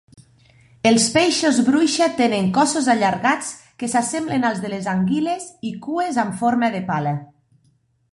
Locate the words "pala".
6.89-7.13